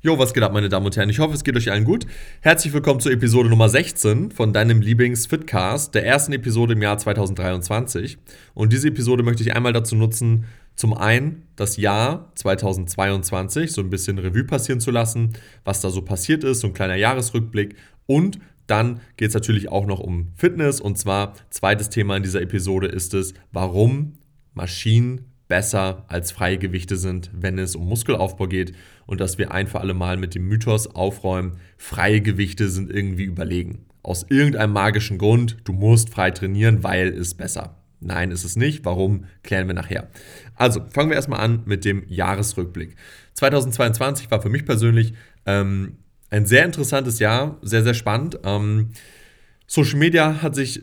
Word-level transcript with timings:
Jo, 0.00 0.16
was 0.16 0.32
geht 0.32 0.44
ab, 0.44 0.52
meine 0.52 0.68
Damen 0.68 0.86
und 0.86 0.96
Herren? 0.96 1.10
Ich 1.10 1.18
hoffe, 1.18 1.34
es 1.34 1.42
geht 1.42 1.56
euch 1.56 1.72
allen 1.72 1.82
gut. 1.82 2.06
Herzlich 2.40 2.72
willkommen 2.72 3.00
zur 3.00 3.10
Episode 3.10 3.48
Nummer 3.48 3.68
16 3.68 4.30
von 4.30 4.52
deinem 4.52 4.80
Lieblings-Fitcast, 4.80 5.92
der 5.92 6.06
ersten 6.06 6.32
Episode 6.32 6.74
im 6.74 6.82
Jahr 6.82 6.98
2023. 6.98 8.16
Und 8.54 8.72
diese 8.72 8.86
Episode 8.86 9.24
möchte 9.24 9.42
ich 9.42 9.56
einmal 9.56 9.72
dazu 9.72 9.96
nutzen, 9.96 10.44
zum 10.76 10.94
einen 10.94 11.48
das 11.56 11.78
Jahr 11.78 12.30
2022 12.36 13.72
so 13.72 13.80
ein 13.80 13.90
bisschen 13.90 14.20
Revue 14.20 14.44
passieren 14.44 14.78
zu 14.78 14.92
lassen, 14.92 15.32
was 15.64 15.80
da 15.80 15.90
so 15.90 16.02
passiert 16.02 16.44
ist, 16.44 16.60
so 16.60 16.68
ein 16.68 16.74
kleiner 16.74 16.94
Jahresrückblick. 16.94 17.74
Und 18.06 18.38
dann 18.68 19.00
geht 19.16 19.30
es 19.30 19.34
natürlich 19.34 19.68
auch 19.68 19.86
noch 19.86 19.98
um 19.98 20.28
Fitness. 20.36 20.80
Und 20.80 20.96
zwar, 20.96 21.32
zweites 21.50 21.88
Thema 21.88 22.16
in 22.16 22.22
dieser 22.22 22.40
Episode 22.40 22.86
ist 22.86 23.14
es, 23.14 23.34
warum 23.50 24.12
Maschinen 24.54 25.27
besser 25.48 26.04
als 26.08 26.30
freie 26.30 26.58
Gewichte 26.58 26.96
sind, 26.96 27.30
wenn 27.32 27.58
es 27.58 27.74
um 27.74 27.88
Muskelaufbau 27.88 28.46
geht 28.46 28.74
und 29.06 29.20
dass 29.20 29.38
wir 29.38 29.50
ein 29.50 29.66
für 29.66 29.80
alle 29.80 29.94
Mal 29.94 30.18
mit 30.18 30.34
dem 30.34 30.46
Mythos 30.46 30.86
aufräumen, 30.86 31.56
freie 31.76 32.20
Gewichte 32.20 32.68
sind 32.68 32.90
irgendwie 32.90 33.24
überlegen. 33.24 33.86
Aus 34.02 34.26
irgendeinem 34.28 34.72
magischen 34.72 35.18
Grund, 35.18 35.56
du 35.64 35.72
musst 35.72 36.10
frei 36.10 36.30
trainieren, 36.30 36.82
weil 36.82 37.08
es 37.08 37.34
besser. 37.34 37.76
Nein, 38.00 38.30
ist 38.30 38.44
es 38.44 38.56
nicht. 38.56 38.84
Warum, 38.84 39.24
klären 39.42 39.66
wir 39.66 39.74
nachher. 39.74 40.08
Also, 40.54 40.82
fangen 40.90 41.10
wir 41.10 41.16
erstmal 41.16 41.40
an 41.40 41.62
mit 41.64 41.84
dem 41.84 42.04
Jahresrückblick. 42.06 42.94
2022 43.34 44.30
war 44.30 44.40
für 44.40 44.48
mich 44.48 44.64
persönlich 44.64 45.14
ähm, 45.46 45.96
ein 46.30 46.46
sehr 46.46 46.64
interessantes 46.64 47.18
Jahr, 47.18 47.58
sehr, 47.62 47.82
sehr 47.82 47.94
spannend. 47.94 48.38
Ähm, 48.44 48.90
Social 49.66 49.98
Media 49.98 50.42
hat 50.42 50.54
sich 50.54 50.82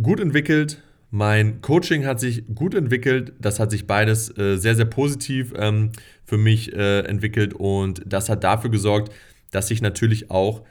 gut 0.00 0.20
entwickelt, 0.20 0.82
mein 1.10 1.62
Coaching 1.62 2.04
hat 2.04 2.20
sich 2.20 2.44
gut 2.54 2.74
entwickelt. 2.74 3.32
Das 3.40 3.60
hat 3.60 3.70
sich 3.70 3.86
beides 3.86 4.36
äh, 4.36 4.56
sehr, 4.56 4.74
sehr 4.74 4.84
positiv 4.84 5.54
ähm, 5.56 5.92
für 6.24 6.36
mich 6.36 6.72
äh, 6.74 7.00
entwickelt 7.00 7.54
und 7.54 8.02
das 8.04 8.28
hat 8.28 8.44
dafür 8.44 8.70
gesorgt, 8.70 9.12
dass 9.50 9.68
sich 9.68 9.80
natürlich 9.80 10.30
auch 10.30 10.62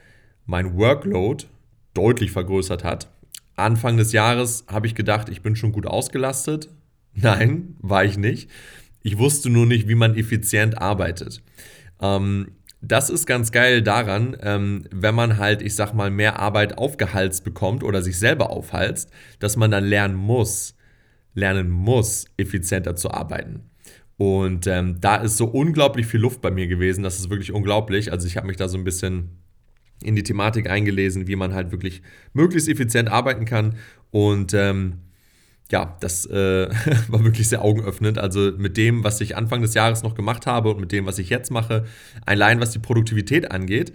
mein 0.46 0.78
Workload 0.78 1.46
deutlich 1.94 2.32
vergrößert 2.32 2.84
hat. 2.84 3.10
Anfang 3.56 3.98
des 3.98 4.12
Jahres 4.12 4.66
habe 4.68 4.86
ich 4.86 4.94
gedacht, 4.94 5.30
ich 5.30 5.42
bin 5.42 5.56
schon 5.56 5.72
gut 5.72 5.88
ausgelastet. 5.88 6.70
Nein, 7.16 7.76
war 7.80 8.06
ich 8.06 8.18
nicht. 8.18 8.50
Ich 9.02 9.18
wusste 9.18 9.50
nur 9.50 9.66
nicht, 9.66 9.88
wie 9.88 9.96
man 9.96 10.16
effizient 10.16 10.78
arbeitet. 10.78 11.42
Ähm, 12.00 12.52
das 12.82 13.10
ist 13.10 13.26
ganz 13.26 13.52
geil 13.52 13.82
daran, 13.82 14.38
ähm, 14.42 14.86
wenn 14.92 15.16
man 15.16 15.38
halt, 15.38 15.62
ich 15.62 15.76
sag 15.76 15.94
mal, 15.94 16.12
mehr 16.12 16.40
Arbeit 16.40 16.78
aufgehalst 16.78 17.44
bekommt 17.44 17.84
oder 17.84 18.02
sich 18.02 18.20
selber 18.20 18.52
aufhalst, 18.52 19.12
dass 19.40 19.58
man 19.58 19.72
dann 19.72 19.84
lernen 19.84 20.16
muss, 20.16 20.76
lernen 21.34 21.70
muss, 21.70 22.26
effizienter 22.38 22.96
zu 22.96 23.12
arbeiten. 23.12 23.70
Und 24.18 24.68
ähm, 24.68 25.00
da 25.00 25.18
ist 25.18 25.38
so 25.38 25.46
unglaublich 25.46 26.08
viel 26.08 26.20
Luft 26.20 26.42
bei 26.42 26.52
mir 26.52 26.68
gewesen, 26.68 27.04
das 27.04 27.20
ist 27.20 27.30
wirklich 27.30 27.52
unglaublich. 27.52 28.12
Also 28.12 28.28
ich 28.28 28.38
habe 28.38 28.48
mich 28.48 28.58
da 28.58 28.68
so 28.68 28.78
ein 28.78 28.84
bisschen 28.84 29.30
in 30.04 30.16
die 30.16 30.24
Thematik 30.24 30.70
eingelesen, 30.70 31.28
wie 31.28 31.36
man 31.36 31.54
halt 31.54 31.72
wirklich 31.72 32.02
möglichst 32.34 32.70
effizient 32.70 33.10
arbeiten 33.10 33.46
kann. 33.46 33.76
Und 34.12 34.54
ähm, 34.54 35.02
ja, 35.72 35.98
das 36.00 36.26
äh, 36.26 36.70
war 37.08 37.24
wirklich 37.24 37.50
sehr 37.50 37.62
augenöffnend. 37.62 38.18
Also 38.18 38.52
mit 38.58 38.78
dem, 38.78 39.04
was 39.04 39.22
ich 39.22 39.36
Anfang 39.36 39.62
des 39.62 39.74
Jahres 39.74 40.04
noch 40.04 40.16
gemacht 40.16 40.46
habe 40.46 40.70
und 40.70 40.80
mit 40.80 40.92
dem, 40.92 41.06
was 41.06 41.20
ich 41.20 41.30
jetzt 41.30 41.52
mache, 41.52 41.86
allein 42.26 42.60
was 42.60 42.72
die 42.72 42.80
Produktivität 42.80 43.52
angeht, 43.52 43.94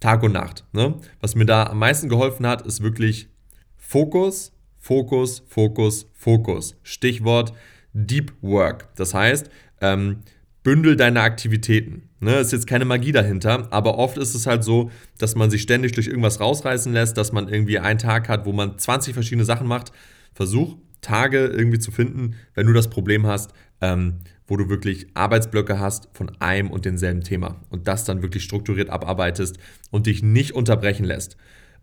Tag 0.00 0.22
und 0.22 0.32
Nacht. 0.32 0.64
Ne? 0.72 0.94
Was 1.20 1.34
mir 1.34 1.46
da 1.46 1.64
am 1.64 1.78
meisten 1.78 2.08
geholfen 2.08 2.46
hat, 2.46 2.66
ist 2.66 2.82
wirklich 2.82 3.28
Fokus, 3.76 4.52
Fokus, 4.78 5.42
Fokus, 5.48 6.06
Fokus. 6.12 6.76
Stichwort 6.82 7.52
Deep 7.92 8.32
Work. 8.42 8.88
Das 8.96 9.14
heißt, 9.14 9.50
ähm, 9.80 10.18
bündel 10.62 10.96
deine 10.96 11.20
Aktivitäten. 11.22 12.10
Ne, 12.18 12.36
ist 12.36 12.52
jetzt 12.52 12.66
keine 12.66 12.86
Magie 12.86 13.12
dahinter, 13.12 13.68
aber 13.70 13.98
oft 13.98 14.16
ist 14.16 14.34
es 14.34 14.46
halt 14.46 14.64
so, 14.64 14.90
dass 15.18 15.34
man 15.34 15.50
sich 15.50 15.60
ständig 15.60 15.92
durch 15.92 16.06
irgendwas 16.06 16.40
rausreißen 16.40 16.90
lässt, 16.92 17.18
dass 17.18 17.30
man 17.30 17.46
irgendwie 17.48 17.78
einen 17.78 17.98
Tag 17.98 18.30
hat, 18.30 18.46
wo 18.46 18.52
man 18.52 18.78
20 18.78 19.12
verschiedene 19.12 19.44
Sachen 19.44 19.66
macht. 19.66 19.92
Versuch 20.32 20.76
Tage 21.06 21.46
irgendwie 21.46 21.78
zu 21.78 21.92
finden, 21.92 22.34
wenn 22.54 22.66
du 22.66 22.72
das 22.72 22.90
Problem 22.90 23.26
hast, 23.26 23.52
ähm, 23.80 24.18
wo 24.48 24.56
du 24.56 24.68
wirklich 24.68 25.06
Arbeitsblöcke 25.14 25.78
hast 25.78 26.08
von 26.12 26.30
einem 26.40 26.70
und 26.70 26.84
demselben 26.84 27.22
Thema 27.22 27.60
und 27.70 27.86
das 27.86 28.04
dann 28.04 28.22
wirklich 28.22 28.42
strukturiert 28.42 28.90
abarbeitest 28.90 29.58
und 29.90 30.06
dich 30.06 30.22
nicht 30.22 30.52
unterbrechen 30.52 31.04
lässt. 31.04 31.36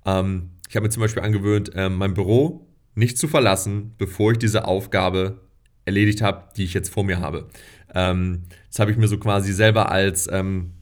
Ähm, 0.05 0.49
ich 0.69 0.75
habe 0.75 0.85
mir 0.85 0.89
zum 0.89 1.01
Beispiel 1.01 1.23
angewöhnt, 1.23 1.73
äh, 1.73 1.89
mein 1.89 2.13
Büro 2.13 2.67
nicht 2.95 3.17
zu 3.17 3.27
verlassen, 3.27 3.93
bevor 3.97 4.33
ich 4.33 4.39
diese 4.39 4.65
Aufgabe 4.65 5.39
erledigt 5.85 6.21
habe, 6.21 6.49
die 6.57 6.65
ich 6.65 6.73
jetzt 6.73 6.89
vor 6.89 7.05
mir 7.05 7.19
habe. 7.19 7.47
Ähm, 7.95 8.43
das 8.69 8.79
habe 8.79 8.91
ich 8.91 8.97
mir 8.97 9.07
so 9.07 9.17
quasi 9.17 9.53
selber 9.53 9.89
als 9.91 10.27
ähm, 10.31 10.73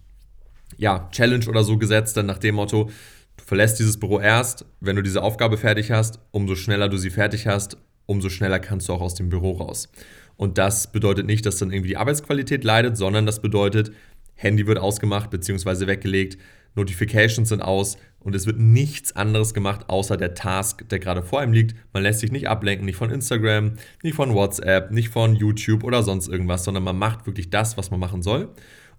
ja, 0.77 1.09
Challenge 1.11 1.47
oder 1.47 1.63
so 1.63 1.77
gesetzt, 1.77 2.17
dann 2.17 2.25
nach 2.25 2.39
dem 2.39 2.55
Motto, 2.55 2.89
du 3.37 3.43
verlässt 3.43 3.79
dieses 3.79 3.99
Büro 3.99 4.19
erst, 4.19 4.65
wenn 4.79 4.95
du 4.95 5.03
diese 5.03 5.21
Aufgabe 5.21 5.57
fertig 5.57 5.91
hast, 5.91 6.19
umso 6.31 6.55
schneller 6.55 6.89
du 6.89 6.97
sie 6.97 7.11
fertig 7.11 7.45
hast, 7.45 7.77
umso 8.11 8.29
schneller 8.29 8.59
kannst 8.59 8.89
du 8.89 8.93
auch 8.93 9.01
aus 9.01 9.15
dem 9.15 9.29
Büro 9.29 9.53
raus. 9.53 9.89
Und 10.35 10.57
das 10.57 10.91
bedeutet 10.91 11.25
nicht, 11.25 11.45
dass 11.45 11.57
dann 11.57 11.71
irgendwie 11.71 11.89
die 11.89 11.97
Arbeitsqualität 11.97 12.63
leidet, 12.63 12.97
sondern 12.97 13.25
das 13.25 13.41
bedeutet, 13.41 13.91
Handy 14.35 14.67
wird 14.67 14.79
ausgemacht 14.79 15.29
bzw. 15.29 15.87
weggelegt, 15.87 16.37
Notifications 16.75 17.49
sind 17.49 17.61
aus 17.61 17.97
und 18.19 18.35
es 18.35 18.45
wird 18.45 18.59
nichts 18.59 19.15
anderes 19.15 19.53
gemacht, 19.53 19.89
außer 19.89 20.15
der 20.17 20.33
Task, 20.33 20.87
der 20.89 20.99
gerade 20.99 21.21
vor 21.21 21.41
einem 21.41 21.53
liegt. 21.53 21.75
Man 21.93 22.03
lässt 22.03 22.19
sich 22.21 22.31
nicht 22.31 22.47
ablenken, 22.47 22.85
nicht 22.85 22.95
von 22.95 23.11
Instagram, 23.11 23.73
nicht 24.03 24.15
von 24.15 24.33
WhatsApp, 24.33 24.91
nicht 24.91 25.09
von 25.09 25.35
YouTube 25.35 25.83
oder 25.83 26.03
sonst 26.03 26.27
irgendwas, 26.27 26.63
sondern 26.63 26.83
man 26.83 26.97
macht 26.97 27.25
wirklich 27.27 27.49
das, 27.49 27.77
was 27.77 27.91
man 27.91 27.99
machen 27.99 28.21
soll. 28.21 28.49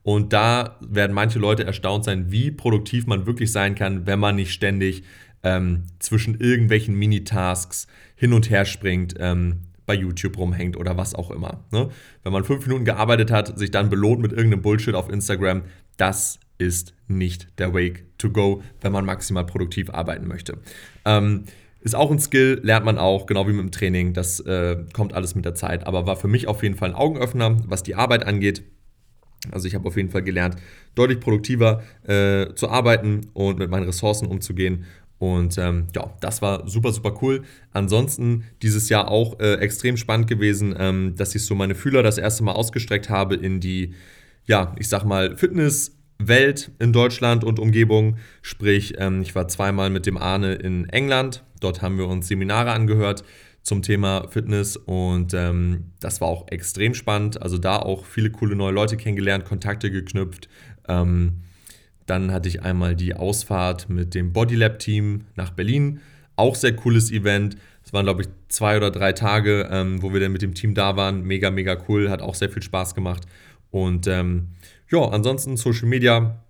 Und 0.02 0.32
da 0.32 0.78
werden 0.80 1.12
manche 1.12 1.38
Leute 1.38 1.64
erstaunt 1.64 2.04
sein, 2.04 2.30
wie 2.30 2.50
produktiv 2.50 3.06
man 3.06 3.26
wirklich 3.26 3.52
sein 3.52 3.74
kann, 3.74 4.06
wenn 4.06 4.18
man 4.18 4.36
nicht 4.36 4.52
ständig 4.52 5.04
ähm, 5.42 5.84
zwischen 5.98 6.40
irgendwelchen 6.40 6.94
Mini-Tasks 6.94 7.86
hin 8.14 8.32
und 8.32 8.50
her 8.50 8.64
springt, 8.64 9.14
ähm, 9.18 9.62
bei 9.86 9.94
YouTube 9.94 10.38
rumhängt 10.38 10.76
oder 10.76 10.96
was 10.96 11.14
auch 11.14 11.30
immer. 11.30 11.64
Ne? 11.72 11.88
Wenn 12.22 12.32
man 12.32 12.44
fünf 12.44 12.66
Minuten 12.66 12.84
gearbeitet 12.84 13.30
hat, 13.30 13.58
sich 13.58 13.70
dann 13.70 13.90
belohnt 13.90 14.22
mit 14.22 14.32
irgendeinem 14.32 14.62
Bullshit 14.62 14.94
auf 14.94 15.10
Instagram, 15.10 15.62
das 15.96 16.38
ist 16.58 16.94
nicht 17.08 17.48
der 17.58 17.74
Way 17.74 17.94
to 18.18 18.30
go, 18.30 18.62
wenn 18.80 18.92
man 18.92 19.04
maximal 19.04 19.44
produktiv 19.44 19.90
arbeiten 19.90 20.28
möchte. 20.28 20.58
Ähm, 21.04 21.44
ist 21.80 21.96
auch 21.96 22.12
ein 22.12 22.20
Skill, 22.20 22.60
lernt 22.62 22.86
man 22.86 22.96
auch, 22.96 23.26
genau 23.26 23.48
wie 23.48 23.52
mit 23.52 23.60
dem 23.60 23.72
Training. 23.72 24.12
Das 24.12 24.38
äh, 24.40 24.84
kommt 24.92 25.14
alles 25.14 25.34
mit 25.34 25.44
der 25.44 25.56
Zeit. 25.56 25.84
Aber 25.86 26.06
war 26.06 26.16
für 26.16 26.28
mich 26.28 26.46
auf 26.46 26.62
jeden 26.62 26.76
Fall 26.76 26.90
ein 26.90 26.94
Augenöffner, 26.94 27.56
was 27.66 27.82
die 27.82 27.96
Arbeit 27.96 28.24
angeht. 28.24 28.62
Also 29.50 29.66
ich 29.66 29.74
habe 29.74 29.88
auf 29.88 29.96
jeden 29.96 30.10
Fall 30.10 30.22
gelernt, 30.22 30.56
deutlich 30.94 31.18
produktiver 31.18 31.82
äh, 32.04 32.54
zu 32.54 32.68
arbeiten 32.68 33.22
und 33.32 33.58
mit 33.58 33.68
meinen 33.68 33.86
Ressourcen 33.86 34.28
umzugehen. 34.28 34.84
Und 35.22 35.56
ähm, 35.56 35.86
ja, 35.94 36.12
das 36.20 36.42
war 36.42 36.68
super, 36.68 36.90
super 36.90 37.16
cool. 37.22 37.42
Ansonsten 37.70 38.42
dieses 38.60 38.88
Jahr 38.88 39.08
auch 39.08 39.38
äh, 39.38 39.54
extrem 39.54 39.96
spannend 39.96 40.26
gewesen, 40.26 40.74
ähm, 40.76 41.14
dass 41.16 41.36
ich 41.36 41.44
so 41.44 41.54
meine 41.54 41.76
Fühler 41.76 42.02
das 42.02 42.18
erste 42.18 42.42
Mal 42.42 42.54
ausgestreckt 42.54 43.08
habe 43.08 43.36
in 43.36 43.60
die, 43.60 43.94
ja, 44.46 44.74
ich 44.80 44.88
sag 44.88 45.04
mal, 45.04 45.36
Fitnesswelt 45.36 46.72
in 46.80 46.92
Deutschland 46.92 47.44
und 47.44 47.60
Umgebung. 47.60 48.16
Sprich, 48.40 48.94
ähm, 48.98 49.22
ich 49.22 49.36
war 49.36 49.46
zweimal 49.46 49.90
mit 49.90 50.06
dem 50.06 50.18
Arne 50.18 50.54
in 50.54 50.88
England. 50.88 51.44
Dort 51.60 51.82
haben 51.82 51.98
wir 51.98 52.08
uns 52.08 52.26
Seminare 52.26 52.72
angehört 52.72 53.22
zum 53.62 53.82
Thema 53.82 54.26
Fitness 54.26 54.76
und 54.76 55.34
ähm, 55.34 55.92
das 56.00 56.20
war 56.20 56.26
auch 56.26 56.48
extrem 56.48 56.94
spannend. 56.94 57.40
Also 57.40 57.58
da 57.58 57.76
auch 57.76 58.06
viele 58.06 58.30
coole 58.32 58.56
neue 58.56 58.72
Leute 58.72 58.96
kennengelernt, 58.96 59.44
Kontakte 59.44 59.92
geknüpft. 59.92 60.48
Ähm, 60.88 61.42
dann 62.06 62.32
hatte 62.32 62.48
ich 62.48 62.62
einmal 62.62 62.96
die 62.96 63.14
Ausfahrt 63.14 63.88
mit 63.88 64.14
dem 64.14 64.32
Bodylab-Team 64.32 65.22
nach 65.36 65.50
Berlin. 65.50 66.00
Auch 66.36 66.54
sehr 66.54 66.74
cooles 66.74 67.10
Event. 67.10 67.56
Es 67.84 67.92
waren, 67.92 68.04
glaube 68.04 68.22
ich, 68.22 68.28
zwei 68.48 68.76
oder 68.76 68.90
drei 68.90 69.12
Tage, 69.12 69.68
ähm, 69.70 70.02
wo 70.02 70.12
wir 70.12 70.20
dann 70.20 70.32
mit 70.32 70.42
dem 70.42 70.54
Team 70.54 70.74
da 70.74 70.96
waren. 70.96 71.22
Mega, 71.24 71.50
mega 71.50 71.76
cool. 71.88 72.10
Hat 72.10 72.22
auch 72.22 72.34
sehr 72.34 72.50
viel 72.50 72.62
Spaß 72.62 72.94
gemacht. 72.94 73.24
Und 73.70 74.06
ähm, 74.06 74.48
ja, 74.90 75.00
ansonsten 75.08 75.56
Social 75.56 75.88
Media 75.88 76.42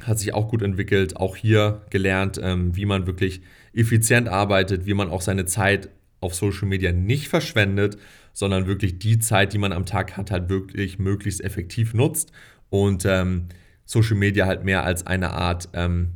hat 0.00 0.18
sich 0.18 0.34
auch 0.34 0.48
gut 0.48 0.62
entwickelt. 0.62 1.16
Auch 1.16 1.36
hier 1.36 1.82
gelernt, 1.90 2.38
ähm, 2.42 2.76
wie 2.76 2.86
man 2.86 3.06
wirklich 3.06 3.40
effizient 3.72 4.28
arbeitet, 4.28 4.86
wie 4.86 4.94
man 4.94 5.08
auch 5.08 5.20
seine 5.20 5.46
Zeit 5.46 5.88
auf 6.20 6.34
Social 6.34 6.68
Media 6.68 6.92
nicht 6.92 7.28
verschwendet, 7.28 7.98
sondern 8.32 8.66
wirklich 8.66 8.98
die 8.98 9.18
Zeit, 9.18 9.52
die 9.52 9.58
man 9.58 9.72
am 9.72 9.86
Tag 9.86 10.16
hat, 10.16 10.30
halt 10.30 10.48
wirklich 10.48 10.98
möglichst 10.98 11.42
effektiv 11.42 11.94
nutzt. 11.94 12.32
Und 12.70 13.04
ähm, 13.06 13.48
Social 13.84 14.16
Media 14.16 14.46
halt 14.46 14.64
mehr 14.64 14.84
als 14.84 15.06
eine 15.06 15.32
Art 15.32 15.68
ähm, 15.72 16.12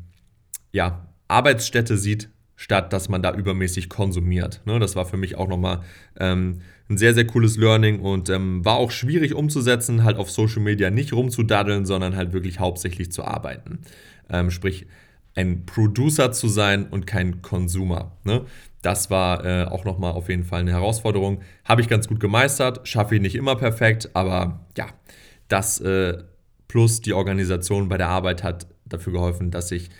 ja, 0.72 1.08
Arbeitsstätte 1.28 1.96
sieht, 1.96 2.30
statt 2.56 2.92
dass 2.92 3.08
man 3.08 3.22
da 3.22 3.34
übermäßig 3.34 3.88
konsumiert. 3.88 4.62
Ne, 4.64 4.78
das 4.78 4.96
war 4.96 5.06
für 5.06 5.16
mich 5.16 5.36
auch 5.36 5.48
nochmal 5.48 5.82
ähm, 6.18 6.60
ein 6.90 6.96
sehr, 6.96 7.14
sehr 7.14 7.26
cooles 7.26 7.56
Learning 7.56 8.00
und 8.00 8.30
ähm, 8.30 8.64
war 8.64 8.76
auch 8.76 8.90
schwierig 8.90 9.34
umzusetzen, 9.34 10.04
halt 10.04 10.16
auf 10.16 10.30
Social 10.30 10.62
Media 10.62 10.90
nicht 10.90 11.12
rumzudaddeln, 11.12 11.84
sondern 11.86 12.16
halt 12.16 12.32
wirklich 12.32 12.60
hauptsächlich 12.60 13.12
zu 13.12 13.24
arbeiten. 13.24 13.80
Ähm, 14.30 14.50
sprich, 14.50 14.86
ein 15.34 15.66
Producer 15.66 16.32
zu 16.32 16.48
sein 16.48 16.86
und 16.88 17.06
kein 17.06 17.42
Consumer. 17.42 18.16
Ne? 18.24 18.44
Das 18.82 19.10
war 19.10 19.44
äh, 19.44 19.64
auch 19.64 19.84
nochmal 19.84 20.12
auf 20.12 20.28
jeden 20.28 20.44
Fall 20.44 20.60
eine 20.60 20.72
Herausforderung. 20.72 21.42
Habe 21.64 21.80
ich 21.80 21.88
ganz 21.88 22.08
gut 22.08 22.18
gemeistert, 22.18 22.86
schaffe 22.88 23.14
ich 23.14 23.20
nicht 23.20 23.36
immer 23.36 23.54
perfekt, 23.54 24.10
aber 24.14 24.66
ja, 24.76 24.86
das 25.46 25.80
äh, 25.80 26.18
plus 26.68 27.00
die 27.00 27.14
Organisation 27.14 27.88
bei 27.88 27.98
der 27.98 28.08
Arbeit 28.08 28.42
hat 28.42 28.66
dafür 28.84 29.12
geholfen, 29.12 29.50
dass 29.50 29.72
ich 29.72 29.90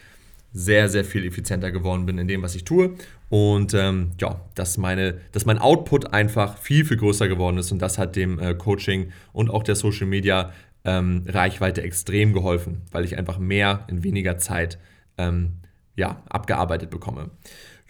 sehr, 0.53 0.89
sehr 0.89 1.05
viel 1.05 1.27
effizienter 1.27 1.71
geworden 1.71 2.07
bin 2.07 2.19
in 2.19 2.29
dem, 2.29 2.43
was 2.43 2.55
ich 2.55 2.65
tue. 2.65 2.95
Und 3.29 3.75
ähm, 3.75 4.13
ja, 4.21 4.41
dass, 4.55 4.79
meine, 4.79 5.21
dass 5.33 5.45
mein 5.45 5.59
Output 5.59 6.13
einfach 6.13 6.57
viel, 6.57 6.85
viel 6.85 6.97
größer 6.97 7.29
geworden 7.29 7.59
ist. 7.59 7.71
Und 7.71 7.81
das 7.81 7.99
hat 7.99 8.17
dem 8.17 8.39
äh, 8.39 8.55
Coaching 8.55 9.13
und 9.33 9.51
auch 9.51 9.63
der 9.63 9.77
Social 9.77 10.07
Media 10.07 10.53
ähm, 10.85 11.25
Reichweite 11.27 11.83
extrem 11.83 12.33
geholfen, 12.33 12.83
weil 12.93 13.05
ich 13.05 13.19
einfach 13.19 13.39
mehr 13.39 13.85
in 13.89 14.05
weniger 14.05 14.39
Zeit 14.39 14.79
ähm, 15.19 15.59
ja, 15.97 16.23
abgearbeitet 16.29 16.91
bekomme. 16.91 17.31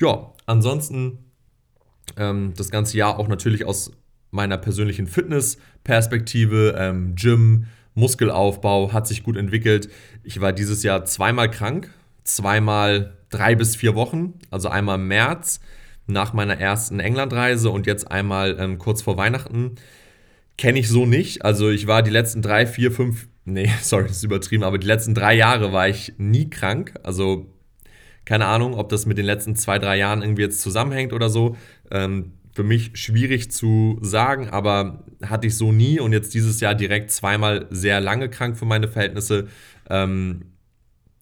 Ja, 0.00 0.32
ansonsten 0.46 1.18
ähm, 2.16 2.54
das 2.56 2.70
ganze 2.70 2.96
Jahr 2.96 3.18
auch 3.18 3.28
natürlich 3.28 3.64
aus 3.64 3.92
meiner 4.30 4.58
persönlichen 4.58 5.06
Fitness-Perspektive, 5.06 6.74
ähm, 6.76 7.14
Gym, 7.14 7.66
Muskelaufbau 7.98 8.92
hat 8.92 9.06
sich 9.06 9.22
gut 9.22 9.36
entwickelt. 9.36 9.90
Ich 10.22 10.40
war 10.40 10.52
dieses 10.52 10.82
Jahr 10.82 11.04
zweimal 11.04 11.50
krank, 11.50 11.92
zweimal 12.24 13.16
drei 13.28 13.54
bis 13.54 13.76
vier 13.76 13.94
Wochen, 13.94 14.34
also 14.50 14.68
einmal 14.68 14.98
im 14.98 15.08
März 15.08 15.60
nach 16.06 16.32
meiner 16.32 16.58
ersten 16.58 17.00
Englandreise 17.00 17.70
und 17.70 17.86
jetzt 17.86 18.10
einmal 18.10 18.56
ähm, 18.58 18.78
kurz 18.78 19.02
vor 19.02 19.16
Weihnachten. 19.16 19.74
Kenne 20.56 20.78
ich 20.78 20.88
so 20.88 21.06
nicht. 21.06 21.44
Also 21.44 21.68
ich 21.70 21.86
war 21.86 22.02
die 22.02 22.10
letzten 22.10 22.40
drei, 22.40 22.66
vier, 22.66 22.92
fünf, 22.92 23.28
nee, 23.44 23.70
sorry, 23.82 24.04
das 24.04 24.18
ist 24.18 24.24
übertrieben, 24.24 24.62
aber 24.62 24.78
die 24.78 24.86
letzten 24.86 25.14
drei 25.14 25.34
Jahre 25.34 25.72
war 25.72 25.88
ich 25.88 26.14
nie 26.18 26.48
krank. 26.48 26.94
Also 27.02 27.52
keine 28.24 28.46
Ahnung, 28.46 28.74
ob 28.74 28.90
das 28.90 29.06
mit 29.06 29.18
den 29.18 29.26
letzten 29.26 29.56
zwei, 29.56 29.78
drei 29.78 29.96
Jahren 29.96 30.22
irgendwie 30.22 30.42
jetzt 30.42 30.60
zusammenhängt 30.60 31.12
oder 31.12 31.30
so. 31.30 31.56
Ähm, 31.90 32.32
für 32.58 32.64
mich 32.64 32.90
schwierig 32.94 33.52
zu 33.52 34.00
sagen, 34.00 34.48
aber 34.48 35.04
hatte 35.22 35.46
ich 35.46 35.56
so 35.56 35.70
nie 35.70 36.00
und 36.00 36.12
jetzt 36.12 36.34
dieses 36.34 36.58
Jahr 36.58 36.74
direkt 36.74 37.12
zweimal 37.12 37.66
sehr 37.70 38.00
lange 38.00 38.28
krank 38.28 38.56
für 38.56 38.64
meine 38.64 38.88
Verhältnisse. 38.88 39.46
Ähm, 39.88 40.46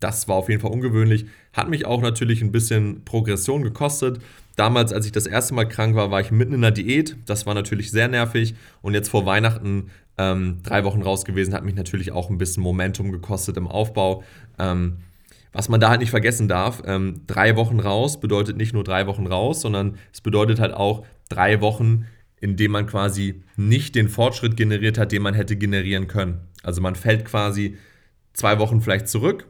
das 0.00 0.28
war 0.28 0.36
auf 0.36 0.48
jeden 0.48 0.62
Fall 0.62 0.70
ungewöhnlich. 0.70 1.26
Hat 1.52 1.68
mich 1.68 1.84
auch 1.84 2.00
natürlich 2.00 2.40
ein 2.40 2.52
bisschen 2.52 3.04
Progression 3.04 3.62
gekostet. 3.62 4.18
Damals, 4.56 4.94
als 4.94 5.04
ich 5.04 5.12
das 5.12 5.26
erste 5.26 5.52
Mal 5.52 5.66
krank 5.66 5.94
war, 5.94 6.10
war 6.10 6.22
ich 6.22 6.30
mitten 6.30 6.54
in 6.54 6.62
der 6.62 6.70
Diät. 6.70 7.18
Das 7.26 7.44
war 7.44 7.52
natürlich 7.52 7.90
sehr 7.90 8.08
nervig. 8.08 8.54
Und 8.80 8.94
jetzt 8.94 9.10
vor 9.10 9.26
Weihnachten 9.26 9.90
ähm, 10.16 10.60
drei 10.62 10.84
Wochen 10.84 11.02
raus 11.02 11.26
gewesen, 11.26 11.52
hat 11.52 11.66
mich 11.66 11.74
natürlich 11.74 12.12
auch 12.12 12.30
ein 12.30 12.38
bisschen 12.38 12.62
Momentum 12.62 13.12
gekostet 13.12 13.58
im 13.58 13.68
Aufbau. 13.68 14.22
Ähm, 14.58 15.00
was 15.52 15.68
man 15.68 15.80
da 15.80 15.90
halt 15.90 16.00
nicht 16.00 16.10
vergessen 16.10 16.48
darf, 16.48 16.82
ähm, 16.86 17.22
drei 17.26 17.56
Wochen 17.56 17.78
raus 17.78 18.20
bedeutet 18.20 18.56
nicht 18.56 18.72
nur 18.72 18.84
drei 18.84 19.06
Wochen 19.06 19.26
raus, 19.26 19.60
sondern 19.60 19.96
es 20.14 20.22
bedeutet 20.22 20.60
halt 20.60 20.72
auch 20.74 21.04
drei 21.28 21.60
Wochen, 21.60 22.06
in 22.40 22.56
denen 22.56 22.72
man 22.72 22.86
quasi 22.86 23.42
nicht 23.56 23.94
den 23.94 24.08
Fortschritt 24.08 24.56
generiert 24.56 24.98
hat, 24.98 25.12
den 25.12 25.22
man 25.22 25.34
hätte 25.34 25.56
generieren 25.56 26.06
können. 26.06 26.40
Also 26.62 26.80
man 26.80 26.94
fällt 26.94 27.24
quasi 27.24 27.76
zwei 28.32 28.58
Wochen 28.58 28.80
vielleicht 28.80 29.08
zurück, 29.08 29.46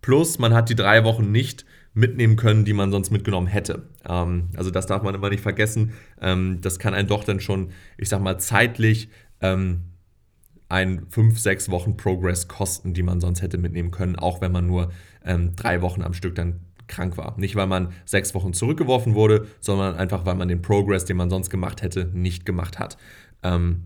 plus 0.00 0.38
man 0.38 0.54
hat 0.54 0.68
die 0.68 0.76
drei 0.76 1.04
Wochen 1.04 1.32
nicht 1.32 1.64
mitnehmen 1.92 2.36
können, 2.36 2.64
die 2.64 2.72
man 2.72 2.92
sonst 2.92 3.10
mitgenommen 3.10 3.48
hätte. 3.48 3.88
Ähm, 4.08 4.50
also 4.56 4.70
das 4.70 4.86
darf 4.86 5.02
man 5.02 5.14
immer 5.14 5.30
nicht 5.30 5.42
vergessen. 5.42 5.92
Ähm, 6.20 6.60
das 6.60 6.78
kann 6.78 6.94
einen 6.94 7.08
doch 7.08 7.24
dann 7.24 7.40
schon, 7.40 7.72
ich 7.98 8.08
sag 8.08 8.20
mal, 8.20 8.38
zeitlich 8.38 9.08
ähm, 9.40 9.82
ein 10.68 11.06
fünf, 11.08 11.40
sechs 11.40 11.68
Wochen 11.68 11.96
Progress 11.96 12.46
kosten, 12.46 12.94
die 12.94 13.02
man 13.02 13.20
sonst 13.20 13.42
hätte 13.42 13.58
mitnehmen 13.58 13.90
können, 13.90 14.16
auch 14.16 14.40
wenn 14.40 14.52
man 14.52 14.66
nur 14.66 14.92
drei 15.56 15.82
Wochen 15.82 16.00
am 16.00 16.14
Stück 16.14 16.34
dann 16.34 16.60
krank 16.90 17.16
war. 17.16 17.34
Nicht, 17.38 17.56
weil 17.56 17.66
man 17.66 17.92
sechs 18.04 18.34
Wochen 18.34 18.52
zurückgeworfen 18.52 19.14
wurde, 19.14 19.46
sondern 19.60 19.96
einfach, 19.96 20.26
weil 20.26 20.34
man 20.34 20.48
den 20.48 20.60
Progress, 20.60 21.06
den 21.06 21.16
man 21.16 21.30
sonst 21.30 21.48
gemacht 21.48 21.80
hätte, 21.82 22.10
nicht 22.12 22.44
gemacht 22.44 22.78
hat. 22.78 22.98
Ähm, 23.42 23.84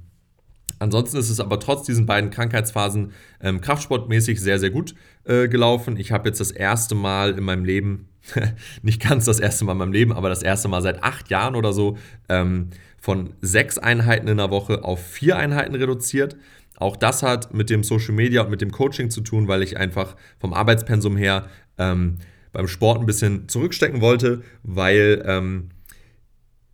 Ansonsten 0.79 1.17
ist 1.17 1.31
es 1.31 1.41
aber 1.41 1.61
trotz 1.61 1.85
diesen 1.85 2.07
beiden 2.07 2.31
Krankheitsphasen 2.31 3.13
ähm, 3.41 3.61
kraftsportmäßig 3.61 4.41
sehr, 4.41 4.59
sehr 4.59 4.71
gut 4.71 4.95
äh, 5.25 5.49
gelaufen. 5.49 5.97
Ich 5.97 6.13
habe 6.13 6.29
jetzt 6.29 6.41
das 6.41 6.51
erste 6.51 6.95
Mal 6.95 7.39
in 7.39 7.45
meinem 7.45 7.65
Leben, 7.65 8.09
nicht 8.83 9.01
ganz 9.01 9.25
das 9.25 9.41
erste 9.41 9.65
Mal 9.65 9.73
in 9.73 9.79
meinem 9.79 9.93
Leben, 9.93 10.13
aber 10.13 10.29
das 10.29 10.43
erste 10.43 10.69
Mal 10.69 10.83
seit 10.83 11.03
acht 11.03 11.31
Jahren 11.31 11.55
oder 11.55 11.73
so, 11.73 11.97
ähm, 12.29 12.71
von 12.99 13.35
sechs 13.41 13.79
Einheiten 13.79 14.29
in 14.29 14.39
der 14.39 14.51
Woche 14.51 14.83
auf 14.85 15.05
vier 15.07 15.37
Einheiten 15.37 15.75
reduziert. 15.75 16.37
Auch 16.77 16.97
das 16.97 17.23
hat 17.23 17.55
mit 17.55 17.71
dem 17.71 17.85
Social 17.85 18.15
Media 18.15 18.43
und 18.43 18.51
mit 18.51 18.61
dem 18.61 18.73
Coaching 18.73 19.11
zu 19.11 19.21
tun, 19.21 19.47
weil 19.47 19.63
ich 19.63 19.77
einfach 19.77 20.17
vom 20.39 20.53
Arbeitspensum 20.53 21.17
her 21.17 21.47
ähm, 21.79 22.19
beim 22.55 22.69
Sport 22.69 23.01
ein 23.01 23.07
bisschen 23.07 23.49
zurückstecken 23.49 24.01
wollte, 24.01 24.43
weil 24.63 25.23
ähm, 25.27 25.69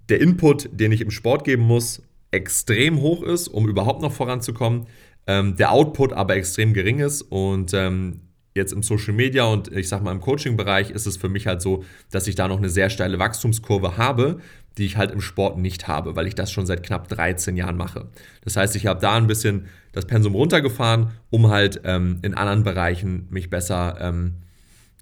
der 0.08 0.20
Input, 0.20 0.68
den 0.72 0.92
ich 0.92 1.00
im 1.00 1.10
Sport 1.10 1.44
geben 1.44 1.62
muss, 1.62 2.02
extrem 2.30 3.00
hoch 3.00 3.22
ist, 3.22 3.48
um 3.48 3.68
überhaupt 3.68 4.02
noch 4.02 4.12
voranzukommen, 4.12 4.86
ähm, 5.26 5.56
der 5.56 5.72
Output 5.72 6.12
aber 6.12 6.36
extrem 6.36 6.72
gering 6.72 7.00
ist 7.00 7.22
und 7.22 7.74
ähm, 7.74 8.20
jetzt 8.54 8.72
im 8.72 8.82
Social 8.82 9.14
Media 9.14 9.44
und 9.44 9.72
ich 9.72 9.88
sag 9.88 10.02
mal 10.02 10.12
im 10.12 10.20
Coaching-Bereich 10.20 10.90
ist 10.90 11.06
es 11.06 11.16
für 11.16 11.28
mich 11.28 11.46
halt 11.46 11.62
so, 11.62 11.84
dass 12.10 12.26
ich 12.26 12.34
da 12.34 12.48
noch 12.48 12.58
eine 12.58 12.68
sehr 12.68 12.90
steile 12.90 13.18
Wachstumskurve 13.18 13.96
habe, 13.96 14.38
die 14.78 14.86
ich 14.86 14.96
halt 14.96 15.10
im 15.10 15.20
Sport 15.20 15.58
nicht 15.58 15.88
habe, 15.88 16.16
weil 16.16 16.26
ich 16.26 16.34
das 16.34 16.50
schon 16.52 16.66
seit 16.66 16.82
knapp 16.82 17.08
13 17.08 17.56
Jahren 17.56 17.76
mache. 17.76 18.08
Das 18.42 18.56
heißt, 18.56 18.76
ich 18.76 18.86
habe 18.86 19.00
da 19.00 19.16
ein 19.16 19.26
bisschen 19.26 19.66
das 19.92 20.06
Pensum 20.06 20.34
runtergefahren, 20.34 21.10
um 21.30 21.48
halt 21.48 21.80
ähm, 21.84 22.18
in 22.22 22.34
anderen 22.34 22.62
Bereichen 22.62 23.26
mich 23.30 23.50
besser 23.50 23.96
ähm, 24.00 24.36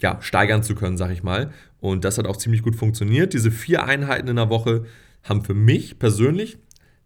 ja, 0.02 0.18
steigern 0.20 0.62
zu 0.62 0.74
können, 0.74 0.96
sag 0.96 1.10
ich 1.10 1.22
mal. 1.22 1.50
Und 1.80 2.04
das 2.04 2.18
hat 2.18 2.26
auch 2.26 2.36
ziemlich 2.36 2.62
gut 2.62 2.76
funktioniert. 2.76 3.32
Diese 3.32 3.50
vier 3.50 3.84
Einheiten 3.84 4.28
in 4.28 4.36
der 4.36 4.50
Woche 4.50 4.84
haben 5.22 5.44
für 5.44 5.54
mich 5.54 5.98
persönlich 5.98 6.58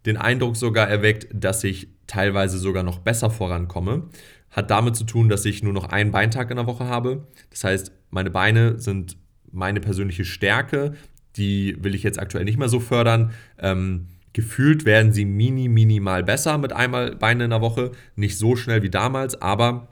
den 0.05 0.17
Eindruck 0.17 0.57
sogar 0.57 0.87
erweckt, 0.89 1.27
dass 1.33 1.63
ich 1.63 1.87
teilweise 2.07 2.57
sogar 2.57 2.83
noch 2.83 2.99
besser 2.99 3.29
vorankomme. 3.29 4.09
Hat 4.51 4.69
damit 4.69 4.95
zu 4.95 5.03
tun, 5.03 5.29
dass 5.29 5.45
ich 5.45 5.63
nur 5.63 5.73
noch 5.73 5.89
einen 5.89 6.11
Beintag 6.11 6.51
in 6.51 6.57
der 6.57 6.67
Woche 6.67 6.85
habe. 6.85 7.27
Das 7.49 7.63
heißt, 7.63 7.91
meine 8.09 8.29
Beine 8.29 8.79
sind 8.79 9.17
meine 9.51 9.79
persönliche 9.79 10.25
Stärke. 10.25 10.93
Die 11.35 11.77
will 11.79 11.95
ich 11.95 12.03
jetzt 12.03 12.19
aktuell 12.19 12.45
nicht 12.45 12.59
mehr 12.59 12.69
so 12.69 12.79
fördern. 12.79 13.31
Ähm, 13.57 14.07
gefühlt 14.33 14.85
werden 14.85 15.13
sie 15.13 15.25
mini, 15.25 15.67
minimal 15.67 16.23
besser 16.23 16.57
mit 16.57 16.73
einmal 16.73 17.15
Beine 17.15 17.45
in 17.45 17.49
der 17.51 17.61
Woche. 17.61 17.91
Nicht 18.15 18.37
so 18.37 18.55
schnell 18.55 18.83
wie 18.83 18.89
damals, 18.89 19.41
aber 19.41 19.87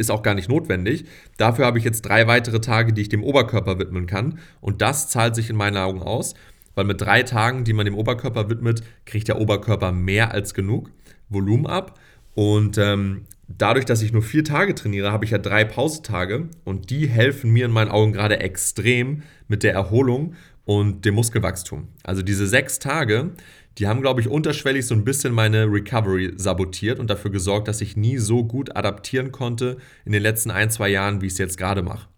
ist 0.00 0.10
auch 0.10 0.22
gar 0.22 0.34
nicht 0.34 0.48
notwendig. 0.48 1.04
Dafür 1.36 1.66
habe 1.66 1.78
ich 1.78 1.84
jetzt 1.84 2.02
drei 2.02 2.26
weitere 2.26 2.60
Tage, 2.60 2.92
die 2.92 3.02
ich 3.02 3.08
dem 3.08 3.22
Oberkörper 3.22 3.78
widmen 3.78 4.06
kann. 4.06 4.38
Und 4.60 4.82
das 4.82 5.08
zahlt 5.08 5.34
sich 5.34 5.50
in 5.50 5.56
meinen 5.56 5.76
Augen 5.76 6.02
aus, 6.02 6.34
weil 6.74 6.84
mit 6.84 7.00
drei 7.00 7.22
Tagen, 7.22 7.64
die 7.64 7.72
man 7.72 7.84
dem 7.84 7.96
Oberkörper 7.96 8.48
widmet, 8.48 8.82
kriegt 9.04 9.28
der 9.28 9.40
Oberkörper 9.40 9.92
mehr 9.92 10.32
als 10.32 10.54
genug 10.54 10.90
Volumen 11.28 11.66
ab. 11.66 11.98
Und 12.34 12.78
ähm, 12.78 13.26
dadurch, 13.46 13.84
dass 13.84 14.02
ich 14.02 14.12
nur 14.12 14.22
vier 14.22 14.44
Tage 14.44 14.74
trainiere, 14.74 15.12
habe 15.12 15.24
ich 15.24 15.32
ja 15.32 15.38
drei 15.38 15.64
Pausetage 15.64 16.48
und 16.64 16.90
die 16.90 17.08
helfen 17.08 17.50
mir 17.50 17.66
in 17.66 17.72
meinen 17.72 17.90
Augen 17.90 18.12
gerade 18.12 18.40
extrem 18.40 19.22
mit 19.48 19.62
der 19.62 19.74
Erholung 19.74 20.34
und 20.64 21.04
dem 21.04 21.14
Muskelwachstum. 21.14 21.88
Also 22.04 22.22
diese 22.22 22.46
sechs 22.46 22.78
Tage, 22.78 23.32
die 23.78 23.86
haben, 23.86 24.00
glaube 24.00 24.20
ich, 24.20 24.28
unterschwellig 24.28 24.86
so 24.86 24.94
ein 24.94 25.04
bisschen 25.04 25.32
meine 25.32 25.64
Recovery 25.64 26.32
sabotiert 26.36 26.98
und 26.98 27.08
dafür 27.08 27.30
gesorgt, 27.30 27.68
dass 27.68 27.80
ich 27.80 27.96
nie 27.96 28.18
so 28.18 28.44
gut 28.44 28.76
adaptieren 28.76 29.32
konnte 29.32 29.78
in 30.04 30.12
den 30.12 30.22
letzten 30.22 30.50
ein, 30.50 30.70
zwei 30.70 30.88
Jahren, 30.88 31.20
wie 31.20 31.26
ich 31.26 31.32
es 31.32 31.38
jetzt 31.38 31.56
gerade 31.56 31.82
mache. 31.82 32.08